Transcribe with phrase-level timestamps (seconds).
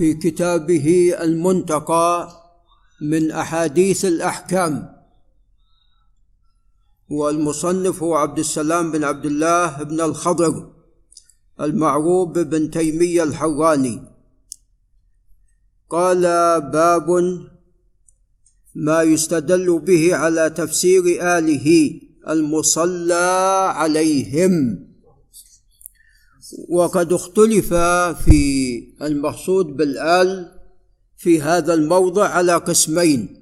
[0.00, 2.28] في كتابه المنتقى
[3.02, 4.96] من أحاديث الأحكام.
[7.10, 10.72] والمصنف هو عبد السلام بن عبد الله بن الخضر
[11.60, 14.02] المعروف بن تيمية الحراني
[15.90, 16.22] قال
[16.60, 17.08] باب
[18.74, 21.02] ما يستدل به على تفسير
[21.38, 24.89] آله المصلى عليهم.
[26.68, 27.74] وقد اختلف
[28.24, 30.52] في المقصود بالآل
[31.16, 33.40] في هذا الموضع على قسمين.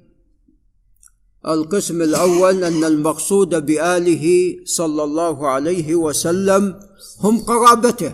[1.47, 6.79] القسم الأول أن المقصود بآله صلى الله عليه وسلم
[7.19, 8.13] هم قرابته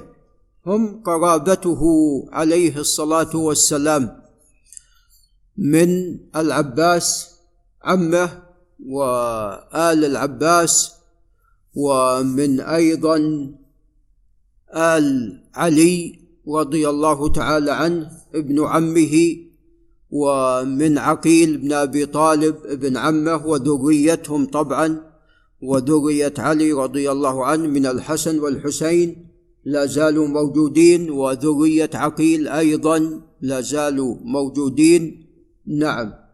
[0.65, 1.81] هم قرابته
[2.31, 4.21] عليه الصلاة والسلام
[5.57, 7.31] من العباس
[7.83, 8.43] عمه
[8.85, 10.91] وآل العباس
[11.75, 13.19] ومن أيضا
[14.75, 19.37] آل علي رضي الله تعالى عنه ابن عمه
[20.11, 25.01] ومن عقيل بن أبي طالب ابن عمه وذريتهم طبعا
[25.61, 29.27] وذرية علي رضي الله عنه من الحسن والحسين
[29.65, 35.25] لا زالوا موجودين وذرية عقيل أيضا لا زالوا موجودين.
[35.67, 36.24] نعم.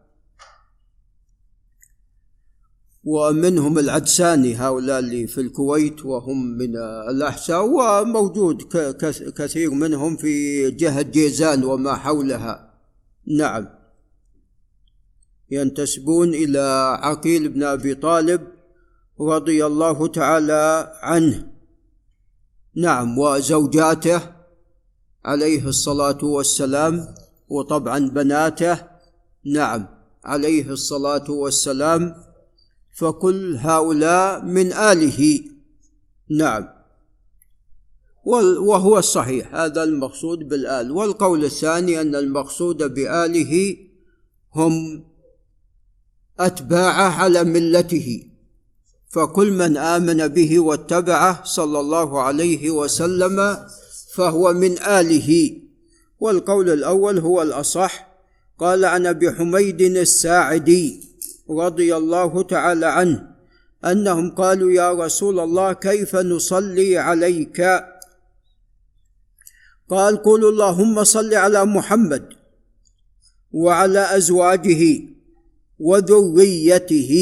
[3.04, 6.76] ومنهم العدساني هؤلاء اللي في الكويت وهم من
[7.10, 8.62] الأحساء وموجود
[9.36, 12.74] كثير منهم في جهة جيزان وما حولها.
[13.26, 13.68] نعم.
[15.50, 18.40] ينتسبون إلى عقيل بن أبي طالب
[19.20, 21.48] رضي الله تعالى عنه.
[22.76, 24.20] نعم وزوجاته
[25.24, 27.14] عليه الصلاة والسلام
[27.48, 28.78] وطبعا بناته.
[29.44, 29.88] نعم
[30.24, 32.31] عليه الصلاة والسلام
[32.92, 35.40] فكل هؤلاء من آله.
[36.30, 36.68] نعم.
[38.24, 40.90] وهو الصحيح هذا المقصود بالآل.
[40.90, 43.76] والقول الثاني أن المقصود بآله
[44.54, 45.04] هم
[46.40, 48.22] أتباعه على ملته.
[49.08, 53.58] فكل من آمن به واتبعه صلى الله عليه وسلم
[54.14, 55.60] فهو من آله.
[56.20, 58.12] والقول الأول هو الأصح.
[58.58, 61.11] قال عن أبي حميد الساعدي.
[61.50, 63.32] رضي الله تعالى عنه
[63.84, 67.60] أنهم قالوا يا رسول الله كيف نصلي عليك؟
[69.90, 72.28] قال قولوا اللهم صل على محمد
[73.52, 75.00] وعلى أزواجه
[75.78, 77.12] وذريته.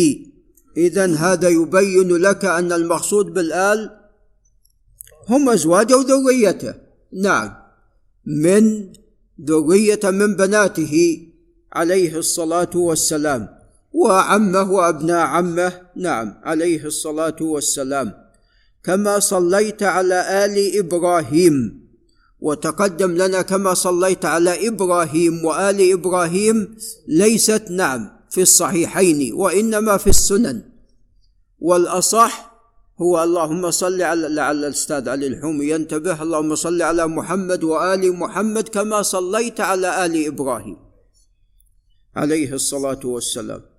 [0.77, 4.01] اذا هذا يبين لك أن المقصود بالآل
[5.29, 6.75] هم ازواجه وذريته
[7.13, 7.55] نعم.
[8.27, 8.93] من
[9.45, 11.27] ذرية من بناته
[11.73, 13.60] عليه الصلاة والسلام.
[14.05, 18.13] وعمه وابناء عمه نعم عليه الصلاة والسلام.
[18.85, 21.81] كما صليت على آل إبراهيم.
[22.41, 26.77] وتقدم لنا كما صليت على إبراهيم وآل إبراهيم
[27.09, 30.63] ليست نعم في الصحيحين وإنما في السنن.
[31.59, 32.51] والأصح
[33.03, 38.69] هو اللهم صل على لعل الأستاذ علي الحومي ينتبه اللهم صل على محمد وآل محمد
[38.69, 40.77] كما صليت على آل إبراهيم.
[42.17, 43.70] عليه الصلاة والسلام.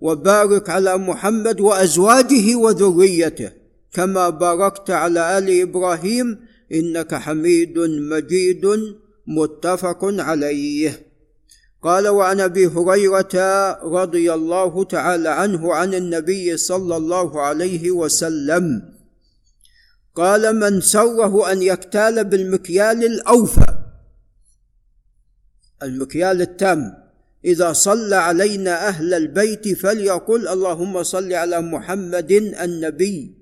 [0.00, 3.52] وبارك على محمد وأزواجه وذريته
[3.92, 6.38] كما باركت على آل إبراهيم
[6.72, 8.66] إنك حميد مجيد
[9.26, 11.06] متفق عليه.
[11.82, 13.34] قال وعن أبي هريرة
[13.82, 18.82] رضي الله تعالى عنه عن النبي صلى الله عليه وسلم
[20.14, 23.66] قال من سره أن يكتال بالمكيال الأوفى.
[25.82, 26.99] المكيال التام.
[27.44, 33.34] إذا صلى علينا أهل البيت فليقل اللهم صل على محمد النبي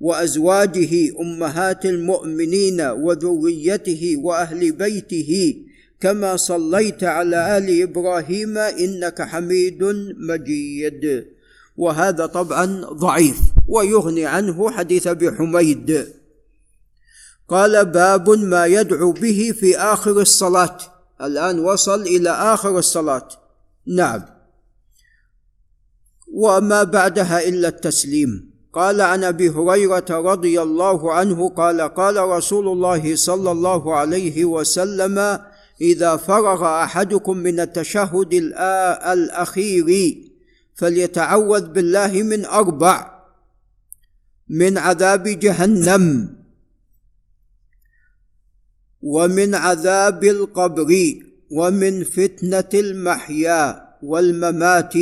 [0.00, 5.56] وأزواجه أمهات المؤمنين وذريته وأهل بيته
[6.00, 9.82] كما صليت على آل إبراهيم إنك حميد
[10.16, 11.26] مجيد.
[11.76, 13.38] وهذا طبعا ضعيف
[13.68, 16.06] ويغني عنه حديث أبي حميد.
[17.48, 20.78] قال باب ما يدعو به في آخر الصلاة.
[21.22, 23.28] الآن وصل إلى آخر الصلاة.
[23.86, 24.24] نعم.
[26.34, 28.50] وما بعدها إلا التسليم.
[28.72, 35.38] قال عن أبي هريرة رضي الله عنه قال قال رسول الله صلى الله عليه وسلم
[35.80, 38.34] إذا فرغ أحدكم من التشهد
[39.12, 40.16] الأخير
[40.74, 43.20] فليتعوذ بالله من أربع
[44.48, 46.34] من عذاب جهنم
[49.02, 50.90] ومن عذاب القبر.
[51.50, 54.94] ومن فتنة المحيا والممات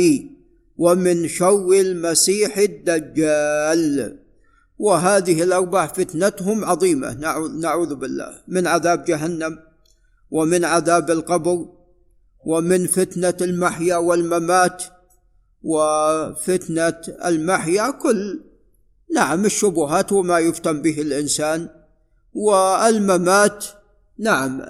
[0.77, 4.19] ومن شر المسيح الدجال.
[4.79, 7.13] وهذه الاربع فتنتهم عظيمة
[7.61, 9.59] نعوذ بالله من عذاب جهنم
[10.31, 11.65] ومن عذاب القبر
[12.45, 14.83] ومن فتنة المحيا والممات
[15.63, 18.41] وفتنة المحيا كل.
[19.15, 21.69] نعم الشبهات وما يفتن به الإنسان
[22.33, 23.65] والممات
[24.17, 24.61] نعم.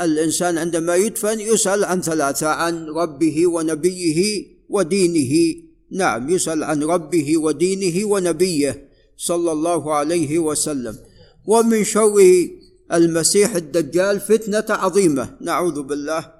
[0.00, 5.62] الإنسان عندما يدفن يسأل عن ثلاثة عن ربه ونبيه ودينه.
[5.92, 10.98] نعم يسأل عن ربه ودينه ونبيه صلى الله عليه وسلم.
[11.46, 12.48] ومن شر
[12.92, 15.36] المسيح الدجال فتنة عظيمة.
[15.40, 16.32] نعوذ بالله.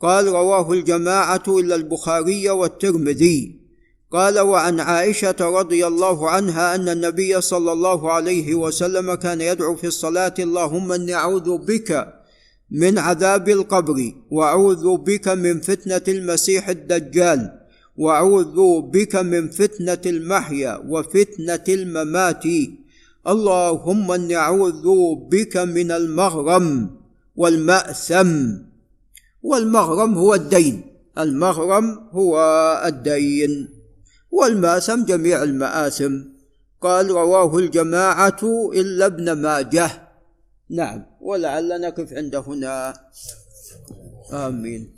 [0.00, 3.60] قال رواه الجماعة إلا البخاري والترمذي.
[4.12, 9.86] قال وعن عائشة رضي الله عنها أن النبي صلى الله عليه وسلم كان يدعو في
[9.86, 12.17] الصلاة اللهم إني أعوذ بك
[12.70, 17.58] من عذاب القبر وأعوذ بك من فتنة المسيح الدجال
[17.96, 22.44] وأعوذ بك من فتنة المحيا وفتنة الممات.
[23.28, 26.90] اللهم إني أعوذ بك من المغرم
[27.36, 28.52] والمأثم.
[29.42, 30.82] والمغرم هو الدين
[31.18, 32.34] المغرم هو
[32.86, 33.68] الدين.
[34.30, 36.12] والمأثم جميع المآثم.
[36.80, 40.07] قال رواه الجماعة إلا ابن ماجه.
[40.70, 41.06] نعم.
[41.20, 42.94] ولعل نقف عند هنا.
[44.32, 44.97] آمين.